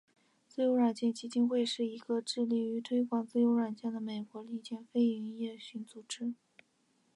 [0.47, 6.33] 自由软件基金会是一个致力于推广自由软件的美国民间非营利性组织。